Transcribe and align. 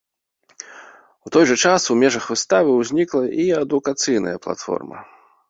У 1.29 1.31
той 1.35 1.45
жа 1.51 1.57
час 1.71 1.81
у 1.95 1.97
межах 2.05 2.25
выставы 2.31 2.71
ўзнікла 2.81 3.23
і 3.45 3.47
адукацыйная 3.61 4.35
платформа. 4.49 4.97